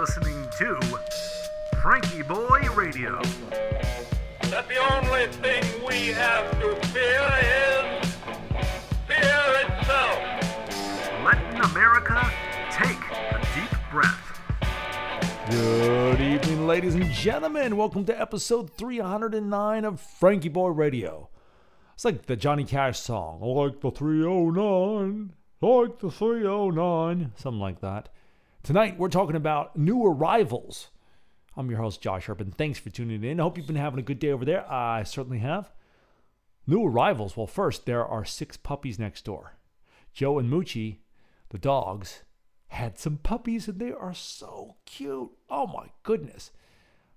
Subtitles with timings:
[0.00, 0.76] listening to
[1.74, 3.20] FrankieBoi Radio.
[4.48, 8.14] that the only thing we have to fear is
[9.06, 10.18] fear itself.
[11.22, 12.32] Letting America
[12.70, 14.40] take a deep breath.
[15.50, 17.76] Good evening, ladies and gentlemen.
[17.76, 21.28] Welcome to episode 309 of FrankieBoi Radio.
[21.92, 27.82] It's like the Johnny Cash song, I like the 309, like the 309, something like
[27.82, 28.08] that.
[28.62, 30.90] Tonight, we're talking about new arrivals.
[31.56, 32.52] I'm your host, Josh Urban.
[32.52, 33.40] Thanks for tuning in.
[33.40, 34.70] I hope you've been having a good day over there.
[34.70, 35.72] I certainly have.
[36.66, 37.36] New arrivals.
[37.38, 39.54] Well, first, there are six puppies next door.
[40.12, 40.98] Joe and Moochie,
[41.48, 42.22] the dogs,
[42.68, 45.30] had some puppies and they are so cute.
[45.48, 46.50] Oh my goodness.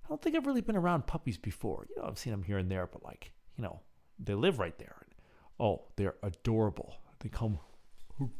[0.06, 1.86] I don't think I've really been around puppies before.
[1.90, 3.80] You know, I've seen them here and there, but like, you know,
[4.18, 4.96] they live right there.
[5.60, 6.94] Oh, they're adorable.
[7.20, 7.58] They come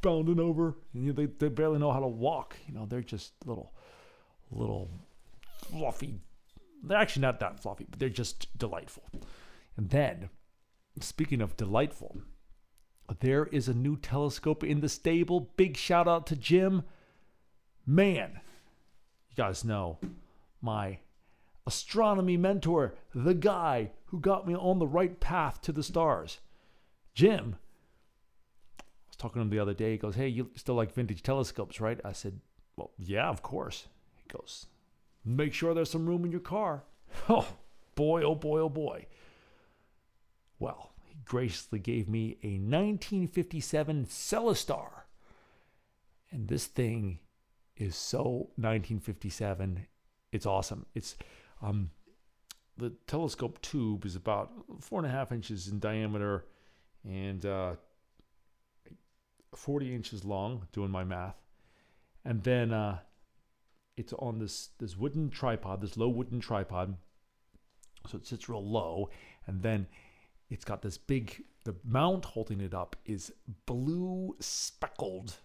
[0.01, 2.56] bounding over and you know, they, they barely know how to walk.
[2.66, 3.73] You know, they're just little,
[4.50, 4.91] little
[5.70, 6.20] fluffy.
[6.83, 9.05] They're actually not that fluffy, but they're just delightful.
[9.77, 10.28] And then,
[11.00, 12.19] speaking of delightful,
[13.20, 15.50] there is a new telescope in the stable.
[15.56, 16.84] Big shout out to Jim.
[17.86, 18.41] Man,
[19.28, 19.98] you guys know
[20.61, 20.98] my
[21.67, 26.39] astronomy mentor, the guy who got me on the right path to the stars.
[27.14, 27.56] Jim,
[29.15, 29.93] was talking to him the other day.
[29.93, 32.01] He goes, Hey, you still like vintage telescopes, right?
[32.05, 32.41] I said,
[32.77, 33.87] Well, yeah, of course.
[34.17, 34.67] He goes,
[35.25, 36.84] Make sure there's some room in your car.
[37.29, 37.47] Oh,
[37.95, 39.07] boy, oh boy, oh boy.
[40.59, 44.89] Well, he graciously gave me a 1957 Celestar.
[46.33, 47.20] And this thing
[47.77, 49.87] is so 1957.
[50.33, 50.87] It's awesome.
[50.92, 51.17] It's
[51.62, 51.91] um,
[52.77, 56.47] the telescope tube is about four and a half inches in diameter
[57.05, 57.75] and uh,
[59.56, 61.36] 40 inches long, doing my math.
[62.24, 62.98] And then uh,
[63.96, 66.96] it's on this this wooden tripod, this low wooden tripod.
[68.08, 69.11] So it sits real low,
[69.46, 69.86] and then
[70.51, 71.42] it's got this big.
[71.64, 73.33] The mount holding it up is
[73.64, 75.36] blue speckled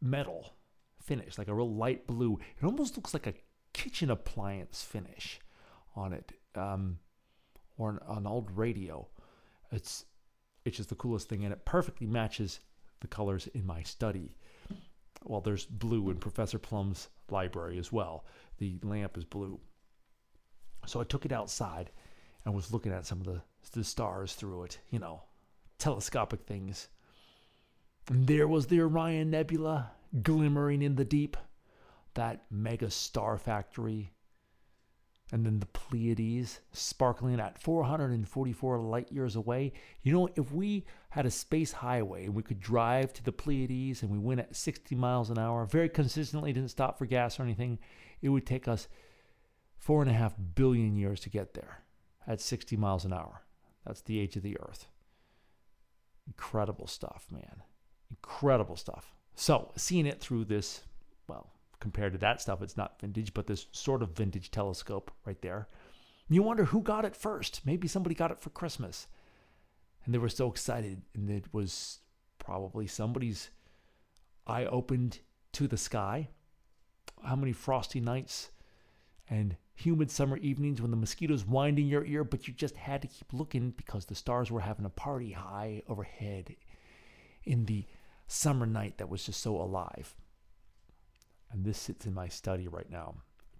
[0.00, 0.54] metal
[1.00, 2.38] finish, like a real light blue.
[2.58, 3.34] It almost looks like a
[3.72, 5.38] kitchen appliance finish
[5.94, 6.98] on it, um,
[7.78, 9.06] or an, an old radio.
[9.70, 10.06] It's
[10.64, 12.60] it's just the coolest thing, and it perfectly matches
[13.00, 14.36] the colors in my study.
[15.24, 18.24] Well, there's blue in Professor Plum's library as well.
[18.58, 19.60] The lamp is blue.
[20.86, 21.90] So I took it outside
[22.44, 25.22] and was looking at some of the, the stars through it, you know,
[25.78, 26.88] telescopic things.
[28.08, 29.90] And there was the Orion Nebula
[30.22, 31.36] glimmering in the deep,
[32.14, 34.12] that mega star factory.
[35.32, 39.72] And then the Pleiades sparkling at 444 light years away.
[40.02, 44.02] You know, if we had a space highway and we could drive to the Pleiades
[44.02, 47.44] and we went at 60 miles an hour, very consistently, didn't stop for gas or
[47.44, 47.78] anything,
[48.22, 48.88] it would take us
[49.78, 51.84] four and a half billion years to get there
[52.26, 53.42] at 60 miles an hour.
[53.86, 54.86] That's the age of the Earth.
[56.26, 57.62] Incredible stuff, man.
[58.10, 59.14] Incredible stuff.
[59.34, 60.82] So, seeing it through this,
[61.28, 65.40] well, compared to that stuff, it's not vintage, but this sort of vintage telescope right
[65.42, 65.68] there.
[66.28, 67.62] You wonder who got it first.
[67.64, 69.08] Maybe somebody got it for Christmas.
[70.04, 71.02] And they were so excited.
[71.14, 71.98] And it was
[72.38, 73.50] probably somebody's
[74.46, 75.18] eye opened
[75.52, 76.28] to the sky.
[77.24, 78.50] How many frosty nights
[79.28, 83.02] and humid summer evenings when the mosquitoes whined in your ear, but you just had
[83.02, 86.54] to keep looking because the stars were having a party high overhead
[87.44, 87.86] in the
[88.26, 90.14] summer night that was just so alive.
[91.52, 93.14] And this sits in my study right now.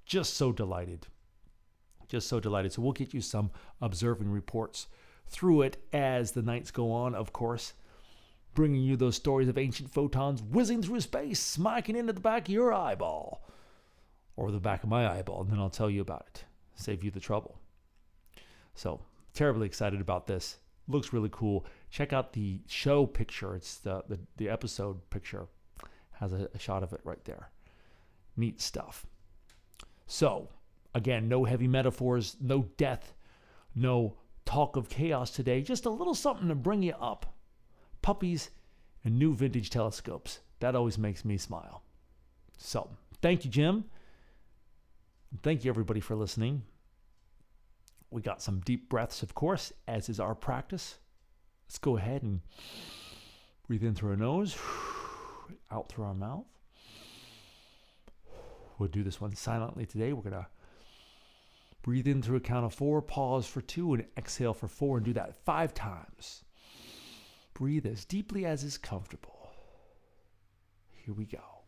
[0.04, 1.06] Just so delighted.
[2.08, 2.72] Just so delighted.
[2.72, 4.86] So we'll get you some observing reports
[5.26, 7.74] through it as the nights go on, of course.
[8.54, 12.54] Bringing you those stories of ancient photons whizzing through space, smacking into the back of
[12.54, 13.46] your eyeball.
[14.36, 16.44] Or the back of my eyeball, and then I'll tell you about it.
[16.74, 17.58] Save you the trouble.
[18.74, 19.00] So,
[19.34, 20.56] terribly excited about this.
[20.88, 21.66] Looks really cool.
[21.90, 23.54] Check out the show picture.
[23.54, 25.46] It's the, the, the episode picture.
[26.12, 27.50] Has a, a shot of it right there.
[28.36, 29.06] Neat stuff.
[30.06, 30.48] So,
[30.94, 33.14] again, no heavy metaphors, no death,
[33.74, 35.62] no talk of chaos today.
[35.62, 37.34] Just a little something to bring you up.
[38.02, 38.50] Puppies
[39.04, 40.40] and new vintage telescopes.
[40.60, 41.82] That always makes me smile.
[42.58, 42.90] So,
[43.22, 43.84] thank you, Jim.
[45.42, 46.62] Thank you, everybody, for listening.
[48.10, 50.98] We got some deep breaths, of course, as is our practice.
[51.68, 52.40] Let's go ahead and
[53.68, 54.58] breathe in through our nose,
[55.70, 56.46] out through our mouth.
[58.80, 60.14] We'll do this one silently today.
[60.14, 60.46] We're going to
[61.82, 65.04] breathe in through a count of four, pause for two, and exhale for four, and
[65.04, 66.44] do that five times.
[67.52, 69.52] Breathe as deeply as is comfortable.
[71.04, 71.59] Here we go.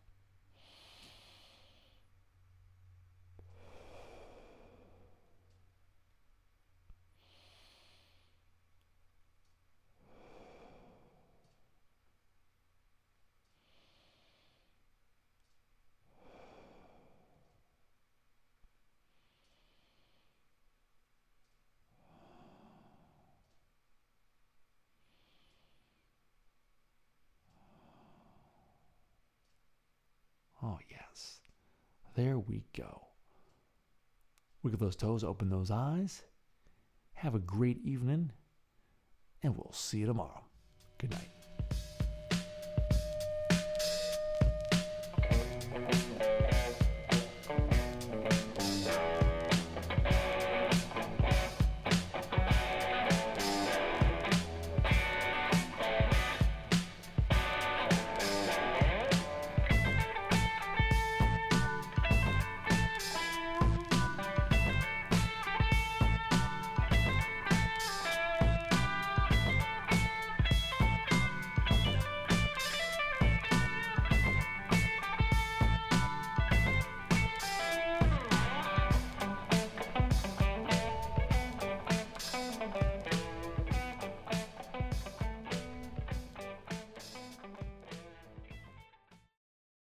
[30.62, 31.40] Oh, yes.
[32.14, 33.06] There we go.
[34.62, 36.22] Wiggle those toes, open those eyes.
[37.14, 38.30] Have a great evening,
[39.42, 40.44] and we'll see you tomorrow.
[40.98, 41.41] Good night.